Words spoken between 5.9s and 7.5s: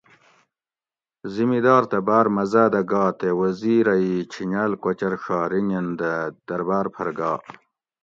دہ درباۤر پھر گا